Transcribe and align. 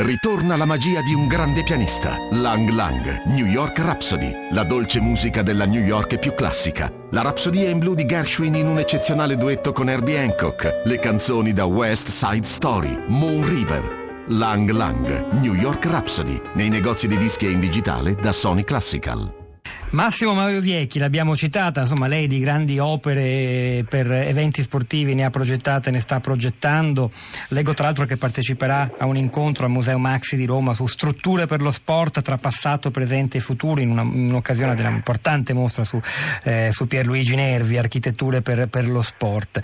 Ritorna 0.00 0.54
la 0.54 0.64
magia 0.64 1.02
di 1.02 1.12
un 1.12 1.26
grande 1.26 1.64
pianista, 1.64 2.18
Lang 2.30 2.68
Lang, 2.68 3.24
New 3.24 3.46
York 3.46 3.80
Rhapsody, 3.80 4.32
la 4.52 4.62
dolce 4.62 5.00
musica 5.00 5.42
della 5.42 5.66
New 5.66 5.82
York 5.82 6.20
più 6.20 6.34
classica. 6.34 6.88
La 7.10 7.22
rapsodia 7.22 7.68
in 7.68 7.80
blu 7.80 7.96
di 7.96 8.06
Gershwin 8.06 8.54
in 8.54 8.68
un 8.68 8.78
eccezionale 8.78 9.36
duetto 9.36 9.72
con 9.72 9.90
Herbie 9.90 10.20
Hancock, 10.20 10.82
le 10.84 11.00
canzoni 11.00 11.52
da 11.52 11.64
West 11.64 12.10
Side 12.10 12.46
Story, 12.46 12.96
Moon 13.08 13.44
River. 13.44 14.26
Lang 14.28 14.70
Lang, 14.70 15.32
New 15.40 15.54
York 15.54 15.84
Rhapsody, 15.86 16.40
nei 16.52 16.68
negozi 16.68 17.08
di 17.08 17.18
dischi 17.18 17.46
e 17.46 17.50
in 17.50 17.58
digitale 17.58 18.14
da 18.14 18.30
Sony 18.30 18.62
Classical. 18.62 19.47
Massimo 19.90 20.34
Mario 20.34 20.60
Viecchi, 20.60 20.98
l'abbiamo 20.98 21.34
citata, 21.34 21.80
insomma 21.80 22.06
lei 22.06 22.26
di 22.26 22.38
grandi 22.38 22.78
opere 22.78 23.84
per 23.88 24.10
eventi 24.12 24.62
sportivi 24.62 25.14
ne 25.14 25.24
ha 25.24 25.30
progettate, 25.30 25.90
ne 25.90 26.00
sta 26.00 26.20
progettando. 26.20 27.10
Leggo 27.48 27.72
tra 27.72 27.86
l'altro 27.86 28.04
che 28.04 28.16
parteciperà 28.16 28.92
a 28.98 29.06
un 29.06 29.16
incontro 29.16 29.64
al 29.64 29.70
Museo 29.70 29.98
Maxi 29.98 30.36
di 30.36 30.44
Roma 30.44 30.74
su 30.74 30.86
strutture 30.86 31.46
per 31.46 31.62
lo 31.62 31.70
sport 31.70 32.20
tra 32.20 32.36
passato, 32.36 32.90
presente 32.90 33.38
e 33.38 33.40
futuro 33.40 33.80
in, 33.80 33.90
una, 33.90 34.02
in 34.02 34.28
un'occasione 34.28 34.74
dell'importante 34.74 35.54
mostra 35.54 35.84
su, 35.84 35.98
eh, 36.42 36.68
su 36.70 36.86
Pierluigi 36.86 37.34
Nervi, 37.34 37.78
architetture 37.78 38.42
per, 38.42 38.68
per 38.68 38.88
lo 38.88 39.00
sport. 39.00 39.60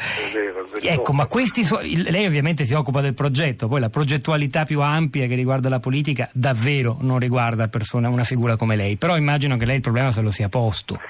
Ecco, 0.80 1.12
ma 1.12 1.26
questi 1.26 1.64
so- 1.64 1.80
lei 1.80 2.26
ovviamente 2.26 2.64
si 2.64 2.74
occupa 2.74 3.00
del 3.00 3.14
progetto, 3.14 3.68
poi 3.68 3.80
la 3.80 3.88
progettualità 3.88 4.64
più 4.64 4.80
ampia 4.80 5.26
che 5.26 5.34
riguarda 5.34 5.68
la 5.68 5.80
politica 5.80 6.28
davvero 6.32 6.96
non 7.00 7.18
riguarda 7.18 7.68
persona, 7.68 8.08
una 8.08 8.24
figura 8.24 8.56
come 8.56 8.76
lei, 8.76 8.96
però 8.96 9.16
immagino 9.16 9.56
che 9.56 9.64
lei 9.66 9.76
il 9.76 9.82
problema 9.82 10.10
se 10.10 10.22
lo 10.22 10.30
sia 10.30 10.48
posto. 10.48 11.00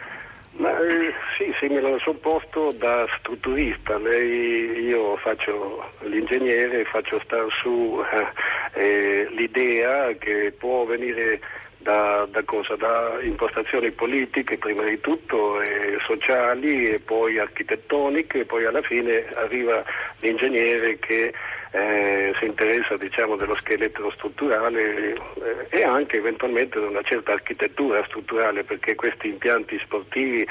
Ma, 0.57 0.71
eh, 0.71 1.13
sì, 1.37 1.53
sì, 1.59 1.67
me 1.67 1.81
lo 1.81 1.99
sono 1.99 2.19
posto 2.19 2.73
da 2.79 3.07
strutturista. 3.19 3.99
Lei, 3.99 4.85
io 4.85 5.17
faccio 5.17 5.93
l'ingegnere 6.03 6.85
faccio 6.85 7.21
stare 7.25 7.47
su 7.63 8.01
eh, 8.13 8.81
eh, 8.81 9.29
l'idea 9.31 10.09
che 10.19 10.55
può 10.57 10.85
venire 10.85 11.41
da, 11.85 12.27
da, 12.31 12.43
cosa? 12.45 12.75
da, 12.77 13.19
impostazioni 13.21 13.91
politiche 13.91 14.57
prima 14.57 14.83
di 14.85 14.99
tutto, 15.01 15.61
e 15.61 15.99
sociali 16.07 16.87
e 16.87 16.99
poi 16.99 17.39
architettoniche 17.39 18.41
e 18.41 18.45
poi 18.47 18.65
alla 18.65 18.81
fine 18.81 19.27
arriva 19.35 19.85
l'ingegnere 20.21 20.99
che 20.99 21.33
eh, 21.73 22.33
si 22.39 22.47
interessa 22.47 22.97
diciamo, 22.97 23.37
dello 23.37 23.57
scheletro 23.57 24.11
strutturale 24.13 25.13
eh, 25.13 25.67
e 25.69 25.83
anche 25.83 26.17
eventualmente 26.17 26.79
di 26.79 26.87
una 26.87 27.03
certa 27.03 27.33
architettura 27.33 28.03
strutturale 28.07 28.65
perché 28.65 28.95
questi 28.95 29.29
impianti 29.29 29.79
sportivi 29.83 30.47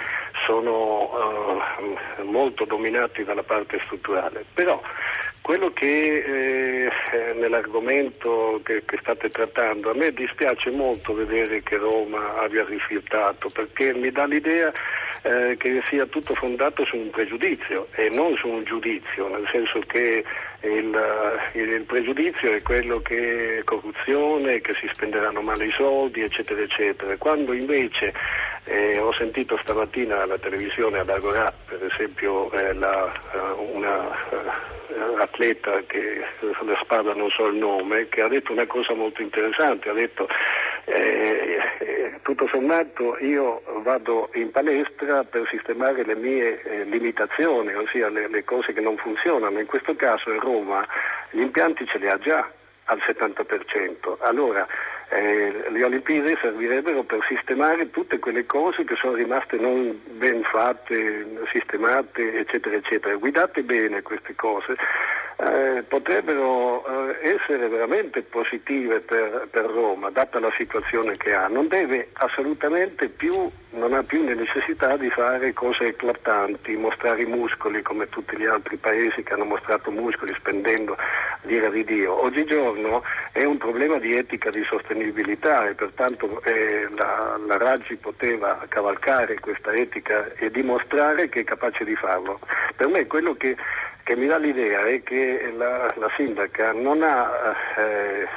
sono 0.45 1.09
eh, 2.19 2.23
molto 2.23 2.65
dominati 2.65 3.23
dalla 3.23 3.43
parte 3.43 3.79
strutturale. 3.83 4.45
Però 4.53 4.79
quello 5.43 5.71
che 5.73 6.23
eh, 6.25 6.85
eh, 6.85 7.33
nell'argomento 7.33 8.61
che, 8.63 8.83
che, 8.85 8.97
state 9.01 9.29
trattando, 9.29 9.91
a 9.91 9.93
me 9.93 10.11
dispiace 10.11 10.71
molto 10.71 11.13
vedere 11.13 11.61
che 11.61 11.75
Roma 11.75 12.39
abbia 12.39 12.63
rifiutato 12.63 13.49
perché 13.49 13.93
mi 13.93 14.09
dà 14.09 14.25
l'idea 14.25 14.71
eh, 15.21 15.57
che 15.57 15.83
sia 15.89 16.05
tutto 16.05 16.33
fondato 16.33 16.85
su 16.85 16.95
un 16.95 17.09
pregiudizio 17.09 17.87
e 17.95 18.07
non 18.07 18.35
su 18.37 18.47
un 18.47 18.63
giudizio, 18.63 19.27
nel 19.27 19.47
senso 19.51 19.79
che 19.85 20.23
il, 20.61 20.97
il, 21.53 21.83
pregiudizio 21.85 22.53
è 22.53 22.61
quello 22.61 23.01
che 23.01 23.59
è 23.59 23.63
corruzione, 23.65 24.61
che 24.61 24.73
si 24.79 24.87
spenderanno 24.93 25.41
male 25.41 25.65
i 25.65 25.73
soldi, 25.75 26.21
eccetera, 26.21 26.61
eccetera. 26.61 27.17
Quando 27.17 27.51
invece 27.51 28.13
eh, 28.65 28.99
ho 28.99 29.13
sentito 29.13 29.57
stamattina 29.57 30.21
alla 30.21 30.37
televisione 30.37 30.99
ad 30.99 31.09
Agorà, 31.09 31.53
per 31.67 31.83
esempio, 31.83 32.51
eh, 32.51 32.73
la, 32.73 33.11
uh, 33.33 33.75
una 33.75 33.97
uh, 33.99 35.21
atleta 35.21 35.81
che 35.87 36.23
la 36.39 36.79
spada 36.81 37.13
non 37.13 37.29
so 37.29 37.47
il 37.47 37.55
nome, 37.55 38.07
che 38.09 38.21
ha 38.21 38.27
detto 38.27 38.51
una 38.51 38.65
cosa 38.65 38.93
molto 38.93 39.21
interessante, 39.21 39.89
ha 39.89 39.93
detto 39.93 40.27
eh, 40.85 41.57
eh, 41.79 42.19
tutto 42.21 42.47
sommato 42.47 43.17
io 43.19 43.61
vado 43.83 44.29
in 44.33 44.51
palestra 44.51 45.23
per 45.23 45.47
sistemare 45.49 46.03
le 46.03 46.15
mie 46.15 46.61
eh, 46.61 46.83
limitazioni, 46.85 47.73
ossia 47.73 48.09
le, 48.09 48.27
le, 48.27 48.43
cose 48.43 48.73
che 48.73 48.81
non 48.81 48.97
funzionano. 48.97 49.59
In 49.59 49.65
questo 49.65 49.95
caso 49.95 50.31
in 50.31 50.39
Roma 50.39 50.85
gli 51.31 51.41
impianti 51.41 51.85
ce 51.87 51.97
li 51.97 52.07
ha 52.07 52.17
già 52.17 52.49
al 52.85 52.99
70%. 52.99 54.17
Allora 54.19 54.67
eh, 55.09 55.65
le 55.69 55.83
Olimpiadi 55.83 56.37
servirebbero 56.41 57.03
per 57.03 57.19
sistemare 57.27 57.89
tutte 57.91 58.19
quelle 58.19 58.45
cose 58.45 58.83
che 58.83 58.95
sono 58.95 59.13
rimaste 59.13 59.57
non 59.57 59.99
ben 60.11 60.43
fatte, 60.43 61.25
sistemate, 61.51 62.39
eccetera, 62.39 62.75
eccetera. 62.75 63.15
Guidate 63.15 63.63
bene 63.63 64.01
queste 64.01 64.35
cose 64.35 64.75
eh, 65.37 65.83
potrebbero 65.87 66.85
eh, 66.85 67.35
essere 67.35 67.67
veramente 67.67 68.21
positive 68.21 68.99
per, 68.99 69.47
per, 69.49 69.65
Roma, 69.65 70.09
data 70.11 70.39
la 70.39 70.51
situazione 70.55 71.17
che 71.17 71.33
ha. 71.33 71.47
Non 71.47 71.67
deve 71.67 72.09
assolutamente 72.13 73.07
più, 73.07 73.49
non 73.71 73.93
ha 73.93 74.03
più 74.03 74.23
necessità 74.23 74.95
di 74.95 75.09
fare 75.09 75.53
cose 75.53 75.85
eclatanti, 75.85 76.75
mostrare 76.75 77.23
i 77.23 77.25
muscoli 77.25 77.81
come 77.81 78.07
tutti 78.09 78.37
gli 78.37 78.45
altri 78.45 78.77
paesi 78.77 79.23
che 79.23 79.33
hanno 79.33 79.45
mostrato 79.45 79.89
muscoli 79.91 80.33
spendendo 80.37 80.95
l'ira 81.43 81.69
di 81.69 81.83
Dio. 81.83 82.21
Oggigiorno 82.21 83.03
è 83.31 83.43
un 83.43 83.57
problema 83.57 83.97
di 83.97 84.15
etica 84.15 84.51
di 84.51 84.63
sostenibilità 84.63 85.67
e 85.67 85.73
pertanto 85.73 86.41
eh, 86.43 86.87
la, 86.95 87.39
la 87.45 87.57
Raggi 87.57 87.95
poteva 87.95 88.65
cavalcare 88.67 89.39
questa 89.39 89.73
etica 89.73 90.31
e 90.35 90.51
dimostrare 90.51 91.29
che 91.29 91.41
è 91.41 91.43
capace 91.43 91.83
di 91.83 91.95
farlo. 91.95 92.39
Per 92.75 92.87
me 92.87 93.07
quello 93.07 93.33
che 93.33 93.55
che 94.03 94.15
mi 94.15 94.27
dà 94.27 94.37
l'idea 94.37 94.81
è 94.81 95.01
che 95.01 95.53
la, 95.55 95.93
la 95.97 96.11
sindaca 96.15 96.73
non 96.73 97.01
ha, 97.03 97.55
eh, 97.77 98.27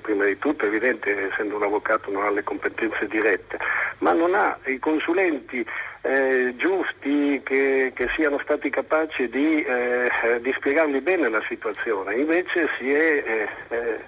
prima 0.00 0.24
di 0.24 0.38
tutto 0.38 0.64
è 0.64 0.68
evidente, 0.68 1.28
essendo 1.30 1.56
un 1.56 1.64
avvocato 1.64 2.10
non 2.10 2.24
ha 2.24 2.30
le 2.30 2.44
competenze 2.44 3.06
dirette, 3.06 3.58
ma 3.98 4.12
non 4.12 4.34
ha 4.34 4.58
i 4.66 4.78
consulenti 4.78 5.66
eh, 6.02 6.54
giusti 6.56 7.40
che, 7.44 7.92
che, 7.94 8.08
siano 8.14 8.38
stati 8.42 8.70
capaci 8.70 9.28
di, 9.28 9.62
eh, 9.62 10.08
di, 10.40 10.52
spiegargli 10.56 11.00
bene 11.00 11.28
la 11.28 11.42
situazione, 11.48 12.14
invece 12.14 12.68
si 12.78 12.92
è, 12.92 13.24
eh, 13.26 13.48
eh, 13.68 13.98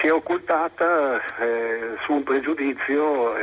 si 0.00 0.08
è 0.08 0.12
occultata 0.12 1.20
eh, 1.38 1.96
su 2.02 2.12
un 2.12 2.22
pregiudizio 2.24 3.34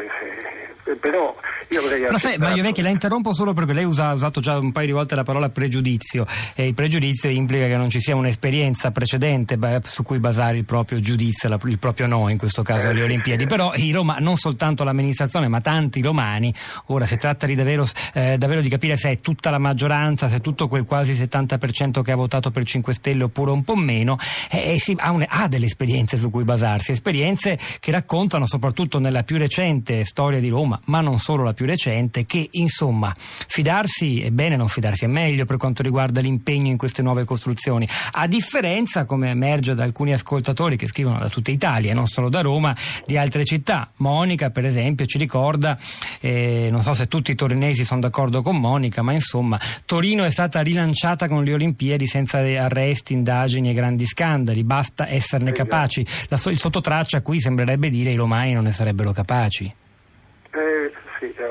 però 0.99 1.35
io 1.69 1.81
avrei 1.81 2.01
Ma 2.09 2.17
sai, 2.17 2.37
Mario 2.37 2.63
Vecchi, 2.63 2.81
la 2.81 2.89
interrompo 2.89 3.33
solo 3.33 3.53
perché 3.53 3.73
lei 3.73 3.85
usa, 3.85 4.09
ha 4.09 4.13
usato 4.13 4.39
già 4.41 4.57
un 4.57 4.71
paio 4.71 4.87
di 4.87 4.91
volte 4.91 5.15
la 5.15 5.23
parola 5.23 5.49
pregiudizio 5.49 6.25
e 6.53 6.67
il 6.67 6.73
pregiudizio 6.73 7.29
implica 7.29 7.67
che 7.67 7.77
non 7.77 7.89
ci 7.89 7.99
sia 7.99 8.15
un'esperienza 8.15 8.91
precedente 8.91 9.57
su 9.85 10.03
cui 10.03 10.19
basare 10.19 10.57
il 10.57 10.65
proprio 10.65 10.99
giudizio, 10.99 11.49
il 11.49 11.79
proprio 11.79 12.07
no, 12.07 12.29
in 12.29 12.37
questo 12.37 12.61
caso 12.61 12.89
alle 12.89 13.03
Olimpiadi. 13.03 13.45
Però 13.45 13.73
i 13.75 13.91
Roma, 13.91 14.17
non 14.19 14.35
soltanto 14.35 14.83
l'amministrazione, 14.83 15.47
ma 15.47 15.61
tanti 15.61 16.01
romani, 16.01 16.53
ora 16.87 17.05
si 17.05 17.17
tratta 17.17 17.45
di 17.45 17.55
davvero, 17.55 17.85
eh, 18.13 18.37
davvero 18.37 18.61
di 18.61 18.69
capire 18.69 18.97
se 18.97 19.09
è 19.11 19.19
tutta 19.21 19.49
la 19.49 19.57
maggioranza, 19.57 20.27
se 20.27 20.37
è 20.37 20.41
tutto 20.41 20.67
quel 20.67 20.85
quasi 20.85 21.13
70% 21.13 22.01
che 22.01 22.11
ha 22.11 22.15
votato 22.15 22.51
per 22.51 22.63
5 22.63 22.93
Stelle 22.93 23.23
oppure 23.23 23.51
un 23.51 23.63
po' 23.63 23.75
meno, 23.75 24.17
eh, 24.51 24.77
si, 24.79 24.95
ha, 24.97 25.11
un, 25.11 25.25
ha 25.27 25.47
delle 25.47 25.65
esperienze 25.65 26.17
su 26.17 26.29
cui 26.29 26.43
basarsi, 26.43 26.91
esperienze 26.91 27.57
che 27.79 27.91
raccontano 27.91 28.45
soprattutto 28.45 28.99
nella 28.99 29.23
più 29.23 29.37
recente 29.37 30.03
storia 30.03 30.39
di 30.39 30.49
Roma, 30.49 30.79
ma 30.85 31.01
non 31.01 31.17
solo 31.17 31.43
la 31.43 31.53
più 31.55 31.65
recente, 31.65 32.27
che 32.27 32.49
insomma 32.51 33.11
fidarsi 33.17 34.21
è 34.21 34.29
bene, 34.29 34.55
non 34.55 34.67
fidarsi 34.67 35.05
è 35.05 35.07
meglio 35.07 35.45
per 35.45 35.57
quanto 35.57 35.81
riguarda 35.81 36.21
l'impegno 36.21 36.69
in 36.69 36.77
queste 36.77 37.01
nuove 37.01 37.23
costruzioni, 37.23 37.87
a 38.11 38.27
differenza, 38.27 39.05
come 39.05 39.31
emerge 39.31 39.73
da 39.73 39.83
alcuni 39.83 40.13
ascoltatori 40.13 40.77
che 40.77 40.87
scrivono 40.87 41.17
da 41.17 41.29
tutta 41.29 41.49
Italia, 41.49 41.95
non 41.95 42.05
solo 42.05 42.29
da 42.29 42.41
Roma, 42.41 42.75
di 43.07 43.17
altre 43.17 43.43
città. 43.43 43.89
Monica, 43.97 44.51
per 44.51 44.65
esempio, 44.65 45.07
ci 45.07 45.17
ricorda, 45.17 45.79
eh, 46.19 46.67
non 46.69 46.83
so 46.83 46.93
se 46.93 47.07
tutti 47.07 47.31
i 47.31 47.35
torinesi 47.35 47.83
sono 47.83 48.01
d'accordo 48.01 48.43
con 48.43 48.57
Monica, 48.57 49.01
ma 49.01 49.13
insomma, 49.13 49.59
Torino 49.85 50.23
è 50.23 50.29
stata 50.29 50.61
rilanciata 50.61 51.27
con 51.27 51.43
le 51.43 51.53
Olimpiadi 51.53 52.05
senza 52.05 52.39
arresti, 52.39 53.13
indagini 53.13 53.69
e 53.69 53.73
grandi 53.73 54.05
scandali, 54.05 54.63
basta 54.63 55.07
esserne 55.09 55.51
capaci. 55.51 56.05
La, 56.27 56.39
il 56.45 56.59
sottotraccia 56.59 57.21
qui 57.21 57.39
sembrerebbe 57.39 57.89
dire 57.89 58.11
i 58.11 58.15
romani 58.15 58.53
non 58.53 58.63
ne 58.63 58.71
sarebbero 58.73 59.11
capaci. 59.11 59.65
Eh, 59.65 60.91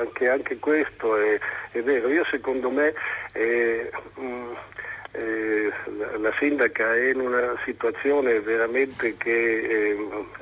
anche, 0.04 0.28
anche 0.28 0.58
questo 0.58 1.16
è, 1.16 1.38
è, 1.72 1.82
vero. 1.82 2.08
Io 2.08 2.24
secondo 2.30 2.70
me 2.70 2.92
eh, 3.32 3.90
mm, 4.20 4.52
eh, 5.12 5.72
la, 6.18 6.32
sindaca 6.38 6.94
è 6.94 7.10
in 7.10 7.20
una 7.20 7.56
situazione 7.64 8.40
veramente 8.40 9.16
che, 9.16 9.30
eh, 9.30 9.96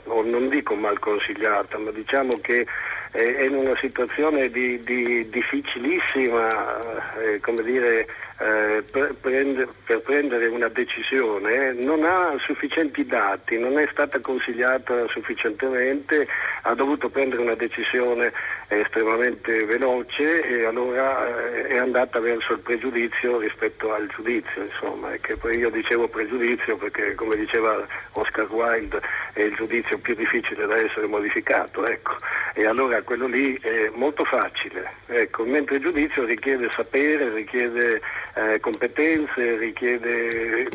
non 0.04 0.48
dico 0.48 0.74
mal 0.74 0.98
consigliata, 0.98 1.78
ma 1.78 1.90
diciamo 1.90 2.38
che 2.40 2.66
è 3.12 3.42
in 3.42 3.54
una 3.54 3.76
situazione 3.76 4.48
di, 4.48 4.80
di 4.80 5.28
difficilissima, 5.28 7.14
eh, 7.18 7.40
dire, 7.62 8.06
eh, 8.38 8.82
per, 8.90 9.14
prendere, 9.20 9.68
per, 9.84 10.00
prendere 10.00 10.46
una 10.46 10.68
decisione, 10.68 11.74
non 11.74 12.04
ha 12.04 12.34
sufficienti 12.38 13.04
dati, 13.04 13.58
non 13.58 13.78
è 13.78 13.86
stata 13.92 14.18
consigliata 14.20 15.06
sufficientemente, 15.08 16.26
ha 16.62 16.74
dovuto 16.74 17.10
prendere 17.10 17.42
una 17.42 17.54
decisione 17.54 18.32
estremamente 18.80 19.64
veloce 19.64 20.42
e 20.42 20.64
allora 20.64 21.26
eh, 21.26 21.68
è 21.68 21.78
andata 21.78 22.18
verso 22.20 22.54
il 22.54 22.60
pregiudizio 22.60 23.38
rispetto 23.38 23.92
al 23.92 24.06
giudizio, 24.08 24.62
insomma, 24.62 25.10
che 25.20 25.36
poi 25.36 25.56
io 25.58 25.70
dicevo 25.70 26.08
pregiudizio 26.08 26.76
perché 26.76 27.14
come 27.14 27.36
diceva 27.36 27.86
Oscar 28.12 28.50
Wilde 28.50 29.00
è 29.32 29.42
il 29.42 29.54
giudizio 29.54 29.98
più 29.98 30.14
difficile 30.14 30.66
da 30.66 30.76
essere 30.76 31.06
modificato, 31.06 31.86
ecco. 31.86 32.16
e 32.54 32.66
allora 32.66 33.02
quello 33.02 33.26
lì 33.26 33.58
è 33.60 33.90
molto 33.94 34.24
facile, 34.24 34.90
ecco. 35.06 35.44
mentre 35.44 35.76
il 35.76 35.82
giudizio 35.82 36.24
richiede 36.24 36.70
sapere, 36.74 37.32
richiede 37.32 38.00
eh, 38.34 38.60
competenze, 38.60 39.56
richiede 39.56 40.68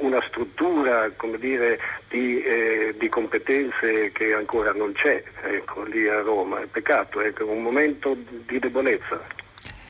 una 0.00 0.20
struttura 0.26 1.10
dire, 1.38 1.78
di, 2.08 2.42
eh, 2.42 2.94
di, 2.98 3.08
competenze 3.08 4.10
che 4.12 4.32
ancora 4.34 4.72
non 4.72 4.92
c'è 4.92 5.22
ecco, 5.42 5.84
lì 5.84 6.08
a 6.08 6.20
Roma, 6.20 6.60
è 6.60 6.66
peccato, 6.66 7.20
ecco, 7.20 7.46
un 7.46 7.62
momento 7.62 8.16
di 8.46 8.58
debolezza. 8.58 9.42